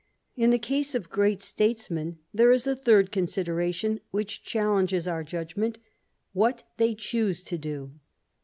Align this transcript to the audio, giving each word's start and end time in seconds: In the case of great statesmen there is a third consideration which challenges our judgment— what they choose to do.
In 0.35 0.49
the 0.49 0.57
case 0.57 0.95
of 0.95 1.11
great 1.11 1.43
statesmen 1.43 2.17
there 2.33 2.51
is 2.51 2.65
a 2.65 2.75
third 2.75 3.11
consideration 3.11 3.99
which 4.09 4.41
challenges 4.41 5.07
our 5.07 5.23
judgment— 5.23 5.77
what 6.33 6.63
they 6.77 6.95
choose 6.95 7.43
to 7.43 7.57
do. 7.59 7.91